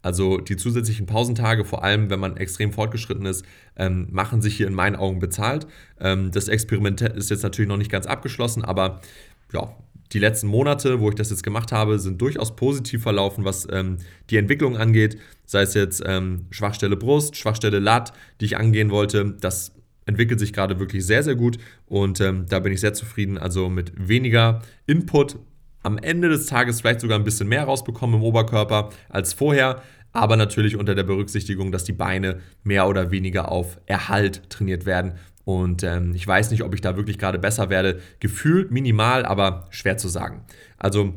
Also 0.00 0.38
die 0.38 0.56
zusätzlichen 0.56 1.06
Pausentage, 1.06 1.64
vor 1.64 1.82
allem 1.82 2.08
wenn 2.08 2.20
man 2.20 2.36
extrem 2.36 2.72
fortgeschritten 2.72 3.26
ist, 3.26 3.44
ähm, 3.76 4.06
machen 4.10 4.40
sich 4.42 4.56
hier 4.56 4.68
in 4.68 4.74
meinen 4.74 4.94
Augen 4.94 5.18
bezahlt. 5.18 5.66
Ähm, 6.00 6.30
das 6.30 6.48
Experiment 6.48 7.00
ist 7.00 7.30
jetzt 7.30 7.42
natürlich 7.42 7.68
noch 7.68 7.76
nicht 7.76 7.90
ganz 7.90 8.06
abgeschlossen, 8.06 8.64
aber 8.64 9.00
ja, 9.52 9.74
die 10.12 10.18
letzten 10.18 10.46
Monate, 10.46 11.00
wo 11.00 11.08
ich 11.10 11.16
das 11.16 11.30
jetzt 11.30 11.42
gemacht 11.42 11.72
habe, 11.72 11.98
sind 11.98 12.20
durchaus 12.22 12.56
positiv 12.56 13.02
verlaufen, 13.02 13.44
was 13.44 13.66
ähm, 13.70 13.98
die 14.30 14.36
Entwicklung 14.36 14.76
angeht. 14.76 15.18
Sei 15.44 15.62
es 15.62 15.74
jetzt 15.74 16.02
ähm, 16.06 16.46
Schwachstelle 16.50 16.96
Brust, 16.96 17.36
Schwachstelle 17.36 17.78
Lat, 17.78 18.12
die 18.40 18.46
ich 18.46 18.56
angehen 18.56 18.90
wollte. 18.90 19.36
Das 19.40 19.72
entwickelt 20.08 20.40
sich 20.40 20.52
gerade 20.52 20.80
wirklich 20.80 21.04
sehr, 21.04 21.22
sehr 21.22 21.36
gut 21.36 21.58
und 21.86 22.20
ähm, 22.20 22.46
da 22.48 22.58
bin 22.58 22.72
ich 22.72 22.80
sehr 22.80 22.94
zufrieden. 22.94 23.38
Also 23.38 23.68
mit 23.68 23.92
weniger 24.08 24.62
Input 24.86 25.36
am 25.82 25.98
Ende 25.98 26.30
des 26.30 26.46
Tages 26.46 26.80
vielleicht 26.80 27.00
sogar 27.00 27.18
ein 27.18 27.24
bisschen 27.24 27.48
mehr 27.48 27.64
rausbekommen 27.64 28.16
im 28.16 28.22
Oberkörper 28.22 28.90
als 29.10 29.34
vorher, 29.34 29.82
aber 30.12 30.36
natürlich 30.36 30.76
unter 30.76 30.94
der 30.94 31.02
Berücksichtigung, 31.04 31.70
dass 31.70 31.84
die 31.84 31.92
Beine 31.92 32.40
mehr 32.64 32.88
oder 32.88 33.10
weniger 33.10 33.52
auf 33.52 33.78
Erhalt 33.86 34.48
trainiert 34.48 34.86
werden. 34.86 35.12
Und 35.44 35.82
ähm, 35.82 36.14
ich 36.14 36.26
weiß 36.26 36.50
nicht, 36.50 36.62
ob 36.62 36.74
ich 36.74 36.80
da 36.80 36.96
wirklich 36.96 37.18
gerade 37.18 37.38
besser 37.38 37.70
werde. 37.70 38.00
Gefühlt 38.18 38.70
minimal, 38.70 39.24
aber 39.24 39.66
schwer 39.70 39.98
zu 39.98 40.08
sagen. 40.08 40.44
Also, 40.78 41.14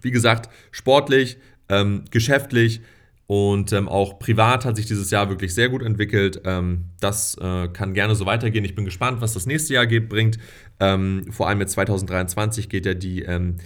wie 0.00 0.10
gesagt, 0.10 0.50
sportlich, 0.70 1.38
ähm, 1.68 2.04
geschäftlich, 2.10 2.80
und 3.28 3.74
ähm, 3.74 3.90
auch 3.90 4.18
privat 4.18 4.64
hat 4.64 4.76
sich 4.76 4.86
dieses 4.86 5.10
Jahr 5.10 5.28
wirklich 5.28 5.54
sehr 5.54 5.68
gut 5.68 5.82
entwickelt. 5.82 6.40
Ähm, 6.46 6.86
das 6.98 7.36
äh, 7.36 7.68
kann 7.68 7.92
gerne 7.92 8.14
so 8.14 8.24
weitergehen. 8.24 8.64
Ich 8.64 8.74
bin 8.74 8.86
gespannt, 8.86 9.20
was 9.20 9.34
das 9.34 9.44
nächste 9.44 9.74
Jahr 9.74 9.86
geht, 9.86 10.08
bringt. 10.08 10.38
Ähm, 10.80 11.26
vor 11.30 11.46
allem 11.46 11.58
mit 11.58 11.68
2023 11.68 12.70
geht 12.70 12.86
ja 12.86 12.94
die 12.94 13.20
ähm, 13.24 13.58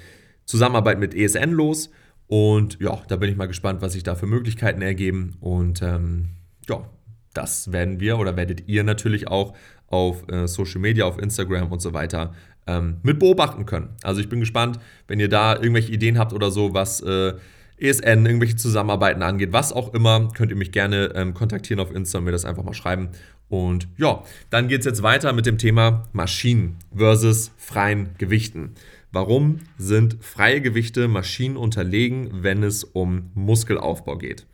Zusammenarbeit 0.46 0.98
mit 0.98 1.14
ESN 1.14 1.52
los. 1.52 1.90
Und 2.26 2.80
ja, 2.80 3.02
da 3.06 3.14
bin 3.14 3.30
ich 3.30 3.36
mal 3.36 3.46
gespannt, 3.46 3.82
was 3.82 3.92
sich 3.92 4.02
da 4.02 4.16
für 4.16 4.26
Möglichkeiten 4.26 4.82
ergeben. 4.82 5.36
Und 5.38 5.80
ähm, 5.80 6.30
ja, 6.68 6.90
das 7.32 7.70
werden 7.70 8.00
wir 8.00 8.18
oder 8.18 8.36
werdet 8.36 8.66
ihr 8.66 8.82
natürlich 8.82 9.28
auch 9.28 9.54
auf 9.86 10.28
äh, 10.28 10.48
Social 10.48 10.80
Media, 10.80 11.04
auf 11.04 11.20
Instagram 11.20 11.70
und 11.70 11.80
so 11.80 11.92
weiter 11.92 12.34
ähm, 12.66 12.96
mit 13.04 13.20
beobachten 13.20 13.64
können. 13.64 13.90
Also 14.02 14.20
ich 14.20 14.28
bin 14.28 14.40
gespannt, 14.40 14.80
wenn 15.06 15.20
ihr 15.20 15.28
da 15.28 15.54
irgendwelche 15.54 15.92
Ideen 15.92 16.18
habt 16.18 16.32
oder 16.32 16.50
so, 16.50 16.74
was 16.74 17.00
äh, 17.00 17.34
ESN, 17.82 18.24
irgendwelche 18.24 18.56
Zusammenarbeiten 18.56 19.22
angeht, 19.22 19.52
was 19.52 19.72
auch 19.72 19.92
immer, 19.94 20.28
könnt 20.34 20.50
ihr 20.50 20.56
mich 20.56 20.72
gerne 20.72 21.12
ähm, 21.14 21.34
kontaktieren 21.34 21.80
auf 21.80 21.94
Insta 21.94 22.18
und 22.18 22.24
mir 22.24 22.32
das 22.32 22.44
einfach 22.44 22.62
mal 22.62 22.74
schreiben. 22.74 23.10
Und 23.48 23.88
ja, 23.98 24.22
dann 24.50 24.68
geht 24.68 24.80
es 24.80 24.86
jetzt 24.86 25.02
weiter 25.02 25.32
mit 25.32 25.44
dem 25.44 25.58
Thema 25.58 26.08
Maschinen 26.12 26.76
versus 26.94 27.50
freien 27.58 28.10
Gewichten. 28.16 28.74
Warum 29.10 29.58
sind 29.76 30.16
freie 30.24 30.62
Gewichte 30.62 31.06
Maschinen 31.06 31.58
unterlegen, 31.58 32.30
wenn 32.42 32.62
es 32.62 32.82
um 32.82 33.30
Muskelaufbau 33.34 34.16
geht? 34.16 34.46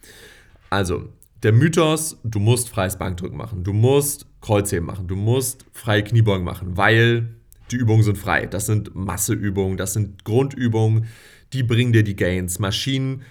Also, 0.69 1.09
der 1.45 1.53
Mythos, 1.53 2.19
du 2.25 2.41
musst 2.41 2.69
freies 2.69 2.99
Bankdrücken 2.99 3.39
machen, 3.39 3.63
du 3.63 3.73
musst 3.73 4.27
Kreuzheben 4.41 4.87
machen, 4.87 5.07
du 5.07 5.15
musst 5.15 5.65
freie 5.73 6.03
Kniebeugen 6.03 6.45
machen, 6.45 6.77
weil 6.77 7.29
die 7.71 7.77
Übungen 7.77 8.03
sind 8.03 8.19
frei. 8.19 8.47
Das 8.47 8.67
sind 8.67 8.95
Masseübungen, 8.95 9.77
das 9.77 9.93
sind 9.93 10.25
Grundübungen, 10.25 11.07
die 11.52 11.62
bringen 11.62 11.93
dir 11.93 12.02
die 12.02 12.17
Gains. 12.17 12.59
Maschinen 12.59 13.23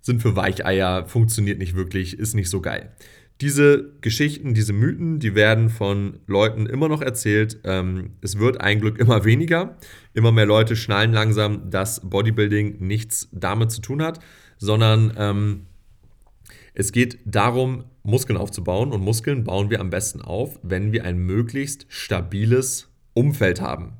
sind 0.00 0.22
für 0.22 0.36
Weicheier, 0.36 1.06
funktioniert 1.06 1.58
nicht 1.58 1.74
wirklich, 1.74 2.18
ist 2.18 2.34
nicht 2.34 2.48
so 2.48 2.60
geil. 2.60 2.92
Diese 3.42 3.92
Geschichten, 4.00 4.54
diese 4.54 4.72
Mythen, 4.72 5.18
die 5.18 5.34
werden 5.34 5.68
von 5.68 6.20
Leuten 6.26 6.64
immer 6.64 6.88
noch 6.88 7.02
erzählt. 7.02 7.60
Ähm, 7.64 8.12
es 8.22 8.38
wird 8.38 8.62
ein 8.62 8.80
Glück 8.80 8.98
immer 8.98 9.26
weniger. 9.26 9.76
Immer 10.14 10.32
mehr 10.32 10.46
Leute 10.46 10.74
schnallen 10.74 11.12
langsam, 11.12 11.70
dass 11.70 12.00
Bodybuilding 12.00 12.78
nichts 12.78 13.28
damit 13.32 13.70
zu 13.70 13.82
tun 13.82 14.02
hat, 14.02 14.20
sondern 14.56 15.12
ähm, 15.18 15.66
es 16.72 16.92
geht 16.92 17.18
darum, 17.26 17.84
Muskeln 18.04 18.38
aufzubauen. 18.38 18.92
Und 18.92 19.02
Muskeln 19.02 19.44
bauen 19.44 19.68
wir 19.68 19.80
am 19.80 19.90
besten 19.90 20.22
auf, 20.22 20.58
wenn 20.62 20.92
wir 20.92 21.04
ein 21.04 21.18
möglichst 21.18 21.84
stabiles 21.88 22.88
Umfeld 23.12 23.60
haben. 23.60 23.98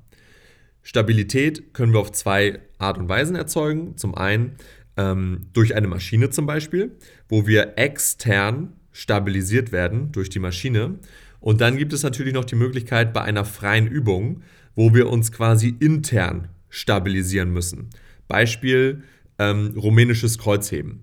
Stabilität 0.87 1.75
können 1.75 1.93
wir 1.93 1.99
auf 1.99 2.13
zwei 2.13 2.61
Art 2.79 2.97
und 2.97 3.09
Weisen 3.09 3.35
erzeugen. 3.35 3.97
Zum 3.97 4.15
einen 4.15 4.53
ähm, 4.97 5.49
durch 5.53 5.75
eine 5.75 5.89
Maschine 5.89 6.31
zum 6.31 6.47
Beispiel, 6.47 6.93
wo 7.29 7.45
wir 7.49 7.73
extern 7.77 8.73
stabilisiert 8.93 9.73
werden 9.73 10.13
durch 10.13 10.31
die 10.31 10.39
Maschine. 10.39 11.01
Und 11.41 11.61
dann 11.61 11.77
gibt 11.77 11.93
es 11.93 12.05
natürlich 12.05 12.35
noch 12.35 12.45
die 12.45 12.55
Möglichkeit 12.55 13.13
bei 13.13 13.23
einer 13.23 13.45
freien 13.45 13.89
Übung, 13.89 14.43
wo 14.77 14.95
wir 14.95 15.11
uns 15.11 15.33
quasi 15.33 15.75
intern 15.81 16.47
stabilisieren 16.69 17.53
müssen. 17.53 17.91
Beispiel 18.29 19.03
ähm, 19.41 19.75
rumänisches 19.77 20.39
Kreuzheben. 20.39 21.01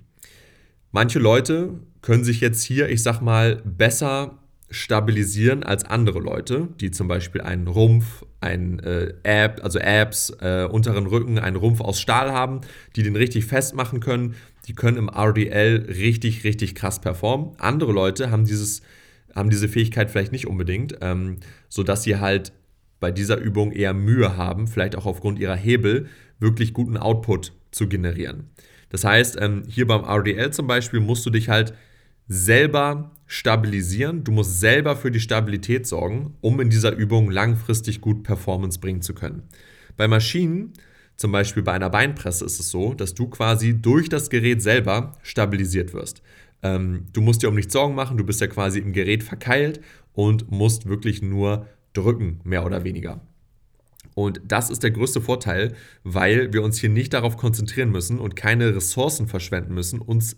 Manche 0.94 1.20
Leute 1.20 1.78
können 2.02 2.24
sich 2.24 2.40
jetzt 2.40 2.64
hier, 2.64 2.88
ich 2.88 3.04
sag 3.04 3.20
mal, 3.20 3.62
besser 3.66 4.43
stabilisieren 4.74 5.64
als 5.64 5.86
andere 5.86 6.20
Leute, 6.20 6.68
die 6.82 6.92
zum 6.92 7.08
Beispiel 7.08 7.42
einen 7.42 7.68
Rumpf, 7.68 8.26
ein 8.42 8.80
äh, 8.80 9.14
Ab, 9.24 9.62
also 9.64 9.80
Abs, 9.80 10.32
äh, 10.42 10.68
unteren 10.70 11.06
Rücken, 11.06 11.40
einen 11.40 11.56
Rumpf 11.56 11.80
aus 11.80 12.02
Stahl 12.02 12.32
haben, 12.32 12.62
die 12.96 13.04
den 13.04 13.16
richtig 13.16 13.46
festmachen 13.46 14.00
können. 14.00 14.36
Die 14.68 14.74
können 14.74 14.98
im 14.98 15.10
RDL 15.10 15.86
richtig, 15.88 16.44
richtig 16.44 16.76
krass 16.76 17.00
performen. 17.00 17.52
Andere 17.60 17.92
Leute 17.92 18.32
haben, 18.32 18.46
dieses, 18.46 18.82
haben 19.36 19.50
diese 19.50 19.70
Fähigkeit 19.70 20.10
vielleicht 20.10 20.32
nicht 20.32 20.48
unbedingt, 20.48 20.98
ähm, 21.02 21.38
sodass 21.70 22.04
sie 22.04 22.18
halt 22.18 22.52
bei 23.00 23.12
dieser 23.12 23.38
Übung 23.38 23.72
eher 23.72 23.94
Mühe 23.94 24.38
haben, 24.38 24.68
vielleicht 24.68 24.96
auch 24.96 25.06
aufgrund 25.06 25.38
ihrer 25.38 25.56
Hebel, 25.56 26.08
wirklich 26.40 26.74
guten 26.74 26.98
Output 26.98 27.54
zu 27.72 27.88
generieren. 27.88 28.50
Das 28.90 29.04
heißt, 29.04 29.38
ähm, 29.40 29.64
hier 29.68 29.88
beim 29.88 30.04
RDL 30.04 30.52
zum 30.52 30.68
Beispiel 30.68 31.00
musst 31.00 31.26
du 31.26 31.30
dich 31.30 31.50
halt 31.50 31.74
selber 32.28 33.12
stabilisieren. 33.28 34.24
Du 34.24 34.32
musst 34.32 34.60
selber 34.60 34.96
für 34.96 35.12
die 35.12 35.20
Stabilität 35.20 35.88
sorgen, 35.88 36.36
um 36.42 36.60
in 36.60 36.70
dieser 36.70 36.96
Übung 36.96 37.32
langfristig 37.32 38.02
gut 38.02 38.24
Performance 38.24 38.80
bringen 38.80 39.02
zu 39.02 39.14
können. 39.14 39.44
Bei 39.98 40.08
Maschinen, 40.08 40.74
zum 41.18 41.32
Beispiel 41.32 41.64
bei 41.64 41.74
einer 41.74 41.90
Beinpresse, 41.90 42.46
ist 42.46 42.60
es 42.60 42.70
so, 42.70 42.94
dass 42.94 43.14
du 43.14 43.28
quasi 43.28 43.82
durch 43.82 44.10
das 44.10 44.30
Gerät 44.30 44.62
selber 44.62 45.14
stabilisiert 45.22 45.94
wirst. 45.94 46.22
Ähm, 46.62 47.08
du 47.14 47.22
musst 47.22 47.44
dir 47.44 47.50
um 47.50 47.56
nichts 47.56 47.74
Sorgen 47.74 47.96
machen, 47.96 48.18
du 48.18 48.24
bist 48.24 48.42
ja 48.42 48.48
quasi 48.48 48.80
im 48.80 48.94
Gerät 48.94 49.24
verkeilt 49.24 49.82
und 50.14 50.52
musst 50.52 50.88
wirklich 50.88 51.22
nur 51.22 51.68
drücken, 51.94 52.40
mehr 52.44 52.66
oder 52.66 52.84
weniger. 52.84 53.22
Und 54.16 54.42
das 54.46 54.70
ist 54.70 54.84
der 54.84 54.92
größte 54.92 55.22
Vorteil, 55.22 55.74
weil 56.04 56.54
wir 56.54 56.64
uns 56.64 56.78
hier 56.80 56.90
nicht 56.90 57.14
darauf 57.14 57.38
konzentrieren 57.38 57.90
müssen 57.90 58.20
und 58.20 58.36
keine 58.36 58.76
Ressourcen 58.76 59.28
verschwenden 59.28 59.74
müssen, 59.74 60.00
uns 60.00 60.38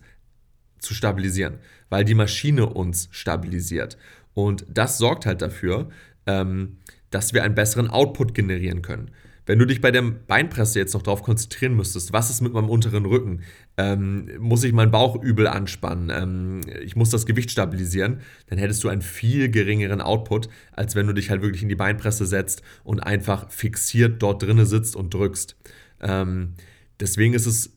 zu 0.80 0.94
stabilisieren, 0.94 1.56
weil 1.90 2.06
die 2.06 2.16
Maschine 2.16 2.68
uns 2.68 3.08
stabilisiert. 3.12 3.98
Und 4.34 4.66
das 4.70 4.98
sorgt 4.98 5.26
halt 5.26 5.42
dafür, 5.42 5.90
ähm, 6.26 6.78
dass 7.10 7.34
wir 7.34 7.44
einen 7.44 7.56
besseren 7.56 7.90
Output 7.90 8.34
generieren 8.34 8.82
können. 8.82 9.12
Wenn 9.46 9.60
du 9.60 9.66
dich 9.66 9.80
bei 9.80 9.92
der 9.92 10.02
Beinpresse 10.02 10.80
jetzt 10.80 10.94
noch 10.94 11.04
darauf 11.04 11.22
konzentrieren 11.22 11.76
müsstest, 11.76 12.14
was 12.14 12.32
ist 12.32 12.42
mit 12.42 12.54
meinem 12.54 12.70
unteren 12.70 13.06
Rücken? 13.06 13.42
Ähm, 13.78 14.30
muss 14.40 14.64
ich 14.64 14.74
meinen 14.74 14.90
Bauch 14.90 15.22
übel 15.22 15.48
anspannen? 15.48 16.10
Ähm, 16.10 16.62
ich 16.84 16.96
muss 16.96 17.12
das 17.12 17.28
Gewicht 17.28 17.52
stabilisieren, 17.52 18.22
dann 18.48 18.58
hättest 18.58 18.84
du 18.84 18.90
einen 18.90 19.04
viel 19.04 19.50
geringeren 19.50 20.02
Output, 20.02 20.50
als 20.72 20.96
wenn 20.96 21.06
du 21.06 21.14
dich 21.14 21.30
halt 21.30 21.44
wirklich 21.44 21.62
in 21.62 21.70
die 21.70 21.76
Beinpresse 21.76 22.26
setzt 22.26 22.64
und 22.84 23.02
einfach 23.02 23.52
fixiert 23.52 24.22
dort 24.22 24.42
drinnen 24.42 24.66
sitzt 24.66 24.96
und 24.96 25.14
drückst. 25.14 25.56
Ähm, 26.02 26.56
deswegen 27.00 27.36
ist 27.36 27.46
es 27.46 27.75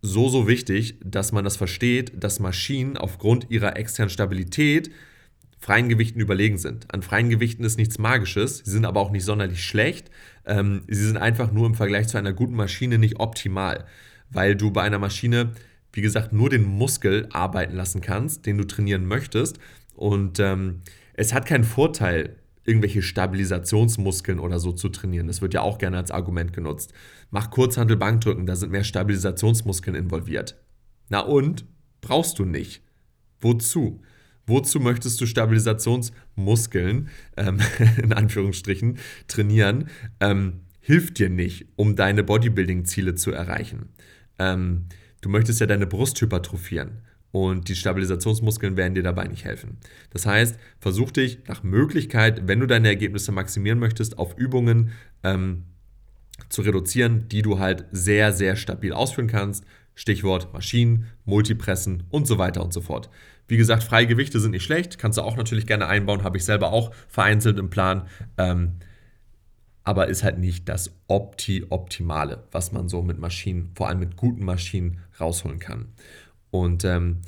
so, 0.00 0.28
so 0.28 0.46
wichtig, 0.46 0.98
dass 1.04 1.32
man 1.32 1.44
das 1.44 1.56
versteht, 1.56 2.12
dass 2.22 2.40
Maschinen 2.40 2.96
aufgrund 2.96 3.50
ihrer 3.50 3.76
externen 3.76 4.10
Stabilität 4.10 4.90
freien 5.58 5.88
Gewichten 5.88 6.20
überlegen 6.20 6.56
sind. 6.56 6.92
An 6.92 7.02
freien 7.02 7.30
Gewichten 7.30 7.64
ist 7.64 7.78
nichts 7.78 7.98
Magisches, 7.98 8.58
sie 8.58 8.70
sind 8.70 8.84
aber 8.84 9.00
auch 9.00 9.10
nicht 9.10 9.24
sonderlich 9.24 9.64
schlecht. 9.64 10.10
Ähm, 10.46 10.82
sie 10.86 11.04
sind 11.04 11.16
einfach 11.16 11.52
nur 11.52 11.66
im 11.66 11.74
Vergleich 11.74 12.08
zu 12.08 12.16
einer 12.16 12.32
guten 12.32 12.54
Maschine 12.54 12.98
nicht 12.98 13.18
optimal, 13.18 13.86
weil 14.30 14.54
du 14.54 14.70
bei 14.70 14.82
einer 14.82 14.98
Maschine, 14.98 15.52
wie 15.92 16.00
gesagt, 16.00 16.32
nur 16.32 16.48
den 16.48 16.64
Muskel 16.64 17.28
arbeiten 17.32 17.74
lassen 17.74 18.00
kannst, 18.00 18.46
den 18.46 18.56
du 18.58 18.64
trainieren 18.64 19.04
möchtest. 19.04 19.58
Und 19.96 20.38
ähm, 20.38 20.82
es 21.14 21.34
hat 21.34 21.46
keinen 21.46 21.64
Vorteil, 21.64 22.36
irgendwelche 22.68 23.02
Stabilisationsmuskeln 23.02 24.38
oder 24.38 24.60
so 24.60 24.72
zu 24.72 24.90
trainieren. 24.90 25.26
Das 25.26 25.40
wird 25.40 25.54
ja 25.54 25.62
auch 25.62 25.78
gerne 25.78 25.96
als 25.96 26.10
Argument 26.10 26.52
genutzt. 26.52 26.92
Mach 27.30 27.50
Kurzhandel 27.50 27.96
Bankdrücken, 27.96 28.46
da 28.46 28.54
sind 28.56 28.70
mehr 28.70 28.84
Stabilisationsmuskeln 28.84 29.96
involviert. 29.96 30.56
Na 31.08 31.20
und? 31.20 31.64
Brauchst 32.00 32.38
du 32.38 32.44
nicht. 32.44 32.82
Wozu? 33.40 34.02
Wozu 34.46 34.80
möchtest 34.80 35.20
du 35.20 35.26
Stabilisationsmuskeln, 35.26 37.08
ähm, 37.36 37.58
in 38.02 38.12
Anführungsstrichen, 38.12 38.98
trainieren? 39.26 39.88
Ähm, 40.20 40.60
hilft 40.80 41.18
dir 41.18 41.28
nicht, 41.28 41.66
um 41.76 41.96
deine 41.96 42.22
Bodybuilding-Ziele 42.22 43.14
zu 43.14 43.30
erreichen. 43.30 43.90
Ähm, 44.38 44.86
du 45.20 45.28
möchtest 45.28 45.60
ja 45.60 45.66
deine 45.66 45.86
Brust 45.86 46.20
hypertrophieren. 46.20 47.02
Und 47.38 47.68
die 47.68 47.76
Stabilisationsmuskeln 47.76 48.76
werden 48.76 48.96
dir 48.96 49.04
dabei 49.04 49.28
nicht 49.28 49.44
helfen. 49.44 49.76
Das 50.10 50.26
heißt, 50.26 50.58
versuch 50.80 51.12
dich 51.12 51.38
nach 51.46 51.62
Möglichkeit, 51.62 52.48
wenn 52.48 52.58
du 52.58 52.66
deine 52.66 52.88
Ergebnisse 52.88 53.30
maximieren 53.30 53.78
möchtest, 53.78 54.18
auf 54.18 54.36
Übungen 54.36 54.90
ähm, 55.22 55.62
zu 56.48 56.62
reduzieren, 56.62 57.28
die 57.28 57.42
du 57.42 57.60
halt 57.60 57.84
sehr, 57.92 58.32
sehr 58.32 58.56
stabil 58.56 58.92
ausführen 58.92 59.28
kannst. 59.28 59.64
Stichwort 59.94 60.52
Maschinen, 60.52 61.06
Multipressen 61.26 62.02
und 62.10 62.26
so 62.26 62.38
weiter 62.38 62.64
und 62.64 62.72
so 62.72 62.80
fort. 62.80 63.08
Wie 63.46 63.56
gesagt, 63.56 63.84
freie 63.84 64.08
Gewichte 64.08 64.40
sind 64.40 64.50
nicht 64.50 64.64
schlecht, 64.64 64.98
kannst 64.98 65.16
du 65.16 65.22
auch 65.22 65.36
natürlich 65.36 65.66
gerne 65.66 65.86
einbauen, 65.86 66.24
habe 66.24 66.38
ich 66.38 66.44
selber 66.44 66.72
auch 66.72 66.92
vereinzelt 67.06 67.56
im 67.56 67.70
Plan. 67.70 68.08
Ähm, 68.36 68.78
aber 69.84 70.08
ist 70.08 70.24
halt 70.24 70.38
nicht 70.38 70.68
das 70.68 70.92
Opti-Optimale, 71.06 72.48
was 72.50 72.72
man 72.72 72.88
so 72.88 73.00
mit 73.00 73.20
Maschinen, 73.20 73.70
vor 73.76 73.88
allem 73.88 74.00
mit 74.00 74.16
guten 74.16 74.44
Maschinen, 74.44 74.98
rausholen 75.20 75.60
kann. 75.60 75.92
Und 76.50 76.84
ähm, 76.84 77.20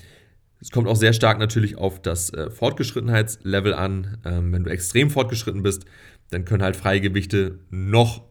es 0.61 0.71
kommt 0.71 0.89
auch 0.89 0.97
sehr 0.97 1.13
stark 1.13 1.39
natürlich 1.39 1.79
auf 1.79 2.01
das 2.03 2.33
äh, 2.33 2.51
Fortgeschrittenheitslevel 2.51 3.75
an. 3.75 4.19
Ähm, 4.25 4.53
wenn 4.53 4.65
du 4.65 4.71
extrem 4.71 5.11
fortgeschritten 5.11 5.63
bist, 5.63 5.85
dann 6.31 6.45
können 6.45 6.63
halt 6.63 6.77
freie 6.77 7.01
Gewichte 7.01 7.61
noch 7.71 8.25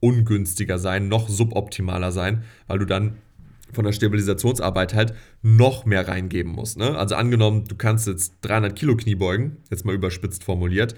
ungünstiger 0.00 0.78
sein, 0.78 1.08
noch 1.08 1.28
suboptimaler 1.28 2.12
sein, 2.12 2.44
weil 2.66 2.78
du 2.78 2.86
dann 2.86 3.16
von 3.72 3.84
der 3.84 3.92
Stabilisationsarbeit 3.92 4.94
halt 4.94 5.14
noch 5.42 5.84
mehr 5.84 6.08
reingeben 6.08 6.52
musst. 6.52 6.76
Ne? 6.76 6.96
Also 6.96 7.14
angenommen, 7.14 7.64
du 7.66 7.76
kannst 7.76 8.06
jetzt 8.06 8.34
300 8.42 8.74
Kilo 8.74 8.96
Knie 8.96 9.14
beugen, 9.14 9.58
jetzt 9.70 9.84
mal 9.84 9.94
überspitzt 9.94 10.44
formuliert. 10.44 10.94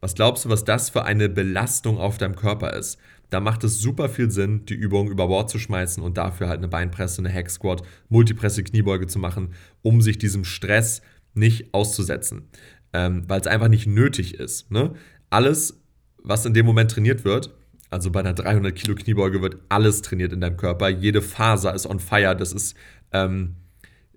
Was 0.00 0.14
glaubst 0.14 0.44
du, 0.44 0.50
was 0.50 0.64
das 0.64 0.90
für 0.90 1.04
eine 1.04 1.28
Belastung 1.28 1.98
auf 1.98 2.18
deinem 2.18 2.36
Körper 2.36 2.74
ist? 2.74 2.98
Da 3.30 3.40
macht 3.40 3.64
es 3.64 3.80
super 3.80 4.08
viel 4.08 4.30
Sinn, 4.30 4.64
die 4.66 4.74
Übung 4.74 5.10
über 5.10 5.26
Bord 5.26 5.50
zu 5.50 5.58
schmeißen 5.58 6.02
und 6.02 6.16
dafür 6.16 6.48
halt 6.48 6.58
eine 6.58 6.68
Beinpresse, 6.68 7.20
eine 7.20 7.32
Hack 7.32 7.50
Squat, 7.50 7.82
Multipresse, 8.08 8.62
Kniebeuge 8.62 9.06
zu 9.06 9.18
machen, 9.18 9.54
um 9.82 10.00
sich 10.00 10.18
diesem 10.18 10.44
Stress 10.44 11.02
nicht 11.34 11.74
auszusetzen, 11.74 12.48
ähm, 12.92 13.24
weil 13.26 13.40
es 13.40 13.46
einfach 13.46 13.68
nicht 13.68 13.86
nötig 13.86 14.34
ist. 14.34 14.70
Ne? 14.70 14.94
Alles, 15.30 15.80
was 16.22 16.46
in 16.46 16.54
dem 16.54 16.66
Moment 16.66 16.90
trainiert 16.90 17.24
wird, 17.24 17.54
also 17.90 18.10
bei 18.10 18.20
einer 18.20 18.34
300 18.34 18.74
Kilo 18.74 18.94
Kniebeuge 18.94 19.42
wird 19.42 19.58
alles 19.68 20.02
trainiert 20.02 20.32
in 20.32 20.40
deinem 20.40 20.56
Körper, 20.56 20.88
jede 20.88 21.22
Faser 21.22 21.74
ist 21.74 21.86
on 21.86 22.00
fire, 22.00 22.36
das 22.36 22.52
ist 22.52 22.76
ähm, 23.12 23.56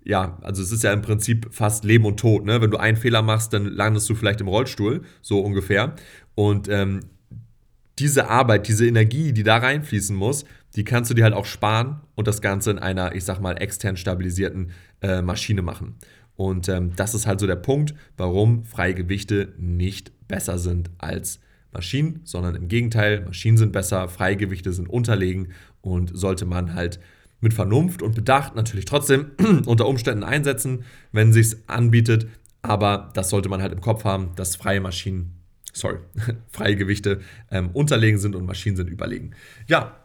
ja, 0.04 0.38
also 0.42 0.62
es 0.62 0.72
ist 0.72 0.82
ja 0.82 0.92
im 0.92 1.02
Prinzip 1.02 1.48
fast 1.50 1.84
Leben 1.84 2.04
und 2.04 2.18
Tod. 2.18 2.44
Ne? 2.44 2.60
Wenn 2.60 2.70
du 2.70 2.78
einen 2.78 2.96
Fehler 2.96 3.22
machst, 3.22 3.52
dann 3.52 3.66
landest 3.66 4.08
du 4.08 4.14
vielleicht 4.14 4.40
im 4.40 4.48
Rollstuhl, 4.48 5.02
so 5.20 5.40
ungefähr. 5.40 5.94
Und 6.34 6.68
ähm, 6.68 7.00
diese 8.00 8.28
Arbeit, 8.28 8.66
diese 8.66 8.86
Energie, 8.86 9.32
die 9.32 9.42
da 9.42 9.58
reinfließen 9.58 10.16
muss, 10.16 10.44
die 10.74 10.84
kannst 10.84 11.10
du 11.10 11.14
dir 11.14 11.24
halt 11.24 11.34
auch 11.34 11.44
sparen 11.44 12.00
und 12.14 12.26
das 12.26 12.40
Ganze 12.40 12.70
in 12.70 12.78
einer, 12.78 13.14
ich 13.14 13.24
sag 13.24 13.40
mal, 13.40 13.52
extern 13.60 13.96
stabilisierten 13.96 14.70
äh, 15.02 15.22
Maschine 15.22 15.62
machen. 15.62 15.96
Und 16.36 16.68
ähm, 16.68 16.92
das 16.96 17.14
ist 17.14 17.26
halt 17.26 17.40
so 17.40 17.46
der 17.46 17.56
Punkt, 17.56 17.94
warum 18.16 18.64
freie 18.64 18.94
Gewichte 18.94 19.52
nicht 19.58 20.12
besser 20.26 20.58
sind 20.58 20.90
als 20.98 21.40
Maschinen, 21.72 22.20
sondern 22.24 22.54
im 22.54 22.68
Gegenteil, 22.68 23.24
Maschinen 23.26 23.56
sind 23.56 23.72
besser, 23.72 24.08
freie 24.08 24.36
Gewichte 24.36 24.72
sind 24.72 24.88
unterlegen 24.88 25.48
und 25.82 26.16
sollte 26.16 26.46
man 26.46 26.74
halt 26.74 26.98
mit 27.40 27.54
Vernunft 27.54 28.02
und 28.02 28.14
Bedacht 28.14 28.54
natürlich 28.54 28.84
trotzdem 28.84 29.32
unter 29.66 29.86
Umständen 29.86 30.24
einsetzen, 30.24 30.84
wenn 31.12 31.32
sich 31.32 31.56
anbietet. 31.66 32.26
Aber 32.62 33.10
das 33.14 33.30
sollte 33.30 33.48
man 33.48 33.62
halt 33.62 33.72
im 33.72 33.80
Kopf 33.80 34.04
haben, 34.04 34.30
dass 34.36 34.56
freie 34.56 34.80
Maschinen, 34.80 35.39
sorry, 35.72 35.98
freie 36.50 36.76
Gewichte 36.76 37.20
ähm, 37.50 37.70
unterlegen 37.72 38.18
sind 38.18 38.34
und 38.36 38.46
Maschinen 38.46 38.76
sind 38.76 38.90
überlegen. 38.90 39.32
Ja, 39.66 40.00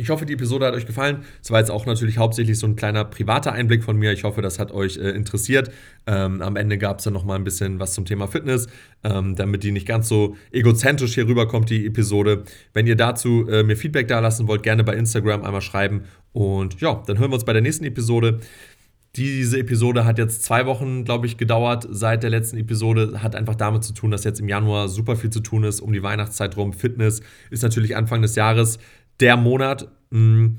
ich 0.00 0.10
hoffe, 0.10 0.24
die 0.24 0.34
Episode 0.34 0.64
hat 0.64 0.74
euch 0.74 0.86
gefallen. 0.86 1.24
Es 1.42 1.50
war 1.50 1.58
jetzt 1.58 1.72
auch 1.72 1.84
natürlich 1.84 2.18
hauptsächlich 2.18 2.56
so 2.56 2.68
ein 2.68 2.76
kleiner 2.76 3.04
privater 3.04 3.52
Einblick 3.52 3.82
von 3.82 3.96
mir. 3.96 4.12
Ich 4.12 4.22
hoffe, 4.22 4.42
das 4.42 4.60
hat 4.60 4.70
euch 4.70 4.96
äh, 4.96 5.10
interessiert. 5.10 5.72
Ähm, 6.06 6.40
am 6.40 6.54
Ende 6.54 6.78
gab 6.78 6.98
es 6.98 7.04
dann 7.04 7.12
nochmal 7.12 7.36
ein 7.36 7.42
bisschen 7.42 7.80
was 7.80 7.94
zum 7.94 8.04
Thema 8.04 8.28
Fitness, 8.28 8.68
ähm, 9.02 9.34
damit 9.34 9.64
die 9.64 9.72
nicht 9.72 9.88
ganz 9.88 10.08
so 10.08 10.36
egozentrisch 10.52 11.14
hier 11.14 11.26
rüberkommt, 11.26 11.68
die 11.68 11.84
Episode. 11.84 12.44
Wenn 12.74 12.86
ihr 12.86 12.94
dazu 12.94 13.48
äh, 13.48 13.64
mir 13.64 13.76
Feedback 13.76 14.06
da 14.06 14.20
lassen 14.20 14.46
wollt, 14.46 14.62
gerne 14.62 14.84
bei 14.84 14.94
Instagram 14.94 15.42
einmal 15.42 15.62
schreiben. 15.62 16.04
Und 16.32 16.80
ja, 16.80 17.02
dann 17.06 17.18
hören 17.18 17.32
wir 17.32 17.34
uns 17.34 17.44
bei 17.44 17.52
der 17.52 17.62
nächsten 17.62 17.84
Episode. 17.84 18.38
Diese 19.16 19.58
Episode 19.58 20.04
hat 20.04 20.18
jetzt 20.18 20.44
zwei 20.44 20.66
Wochen, 20.66 21.04
glaube 21.04 21.26
ich, 21.26 21.38
gedauert 21.38 21.86
seit 21.90 22.22
der 22.22 22.30
letzten 22.30 22.58
Episode. 22.58 23.22
Hat 23.22 23.34
einfach 23.34 23.54
damit 23.54 23.82
zu 23.82 23.92
tun, 23.92 24.10
dass 24.10 24.24
jetzt 24.24 24.38
im 24.38 24.48
Januar 24.48 24.88
super 24.88 25.16
viel 25.16 25.30
zu 25.30 25.40
tun 25.40 25.64
ist, 25.64 25.80
um 25.80 25.92
die 25.92 26.02
Weihnachtszeit 26.02 26.56
rum. 26.56 26.72
Fitness 26.72 27.22
ist 27.50 27.62
natürlich 27.62 27.96
Anfang 27.96 28.22
des 28.22 28.36
Jahres 28.36 28.78
der 29.20 29.36
Monat. 29.36 29.88
Mm, 30.10 30.58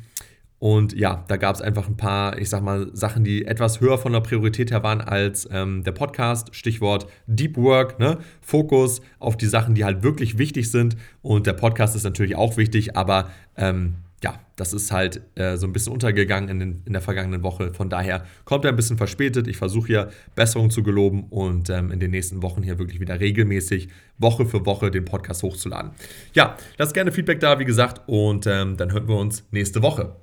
und 0.60 0.94
ja, 0.94 1.24
da 1.30 1.38
gab 1.38 1.56
es 1.56 1.62
einfach 1.62 1.88
ein 1.88 1.96
paar, 1.96 2.38
ich 2.38 2.50
sag 2.50 2.62
mal, 2.62 2.90
Sachen, 2.94 3.24
die 3.24 3.46
etwas 3.46 3.80
höher 3.80 3.98
von 3.98 4.12
der 4.12 4.20
Priorität 4.20 4.72
her 4.72 4.84
waren 4.84 5.00
als 5.00 5.48
ähm, 5.52 5.84
der 5.86 5.94
Podcast. 5.94 6.54
Stichwort 6.54 7.08
Deep 7.28 7.56
Work, 7.56 7.98
ne? 7.98 8.18
Fokus 8.42 9.02
auf 9.20 9.38
die 9.38 9.46
Sachen, 9.46 9.74
die 9.74 9.86
halt 9.86 10.04
wirklich 10.04 10.38
wichtig 10.38 10.70
sind. 10.70 10.98
Und 11.22 11.48
der 11.48 11.54
Podcast 11.54 11.96
ist 11.96 12.04
natürlich 12.04 12.36
auch 12.36 12.58
wichtig, 12.58 12.98
aber 12.98 13.30
ähm, 13.56 13.96
ja, 14.24 14.40
das 14.56 14.74
ist 14.74 14.92
halt 14.92 15.22
äh, 15.36 15.56
so 15.58 15.66
ein 15.66 15.74
bisschen 15.74 15.94
untergegangen 15.94 16.50
in, 16.50 16.60
den, 16.60 16.84
in, 16.86 16.94
der 16.94 17.02
vergangenen 17.02 17.44
Woche. 17.44 17.74
Von 17.74 17.90
daher 17.90 18.26
kommt 18.46 18.66
er 18.66 18.72
ein 18.72 18.76
bisschen 18.76 18.98
verspätet. 18.98 19.48
Ich 19.48 19.58
versuche 19.58 19.88
hier 19.88 20.10
Besserung 20.36 20.70
zu 20.70 20.84
geloben 20.84 21.24
und 21.30 21.70
ähm, 21.70 21.92
in 21.92 22.00
den 22.00 22.12
nächsten 22.12 22.44
Wochen 22.44 22.62
hier 22.62 22.80
wirklich 22.80 23.00
wieder 23.00 23.20
regelmäßig 23.20 23.90
Woche 24.18 24.46
für 24.46 24.66
Woche 24.66 24.92
den 24.92 25.06
Podcast 25.06 25.44
hochzuladen. 25.44 25.92
Ja, 26.34 26.58
lasst 26.78 26.94
gerne 26.94 27.12
Feedback 27.12 27.40
da, 27.40 27.60
wie 27.60 27.66
gesagt, 27.66 28.02
und 28.08 28.46
ähm, 28.48 28.76
dann 28.78 28.92
hören 28.92 29.08
wir 29.08 29.16
uns 29.16 29.46
nächste 29.52 29.82
Woche. 29.82 30.16